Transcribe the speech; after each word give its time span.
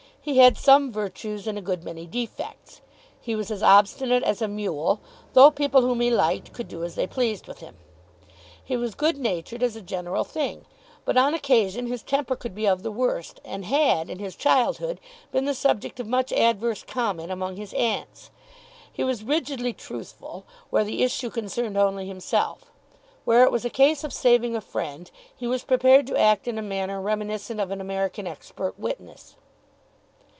He 0.23 0.37
had 0.37 0.55
some 0.55 0.91
virtues 0.91 1.47
and 1.47 1.57
a 1.57 1.63
good 1.63 1.83
many 1.83 2.05
defects. 2.05 2.81
He 3.19 3.35
was 3.35 3.49
as 3.49 3.63
obstinate 3.63 4.21
as 4.21 4.39
a 4.39 4.47
mule, 4.47 4.99
though 5.33 5.49
people 5.49 5.81
whom 5.81 5.99
he 5.99 6.11
liked 6.11 6.53
could 6.53 6.67
do 6.67 6.83
as 6.83 6.93
they 6.93 7.07
pleased 7.07 7.47
with 7.47 7.57
him. 7.57 7.75
He 8.63 8.77
was 8.77 8.93
good 8.93 9.17
natured 9.17 9.63
as 9.63 9.75
a 9.75 9.81
general 9.81 10.23
thing, 10.23 10.65
but 11.05 11.17
on 11.17 11.33
occasion 11.33 11.87
his 11.87 12.03
temper 12.03 12.35
could 12.35 12.53
be 12.53 12.67
of 12.67 12.83
the 12.83 12.91
worst, 12.91 13.39
and 13.43 13.65
had, 13.65 14.11
in 14.11 14.19
his 14.19 14.35
childhood, 14.35 14.99
been 15.31 15.45
the 15.45 15.55
subject 15.55 15.99
of 15.99 16.05
much 16.05 16.31
adverse 16.31 16.83
comment 16.83 17.31
among 17.31 17.55
his 17.55 17.73
aunts. 17.73 18.29
He 18.93 19.03
was 19.03 19.23
rigidly 19.23 19.73
truthful, 19.73 20.45
where 20.69 20.83
the 20.83 21.01
issue 21.01 21.31
concerned 21.31 21.77
only 21.77 22.05
himself. 22.05 22.71
Where 23.25 23.43
it 23.43 23.51
was 23.51 23.65
a 23.65 23.71
case 23.71 24.03
of 24.03 24.13
saving 24.13 24.55
a 24.55 24.61
friend, 24.61 25.09
he 25.35 25.47
was 25.47 25.63
prepared 25.63 26.05
to 26.05 26.19
act 26.19 26.47
in 26.47 26.59
a 26.59 26.61
manner 26.61 27.01
reminiscent 27.01 27.59
of 27.59 27.71
an 27.71 27.81
American 27.81 28.27
expert 28.27 28.77
witness. 28.77 29.35